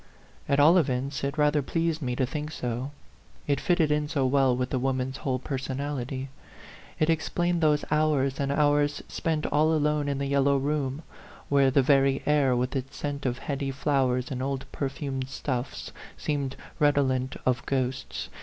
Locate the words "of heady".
13.27-13.69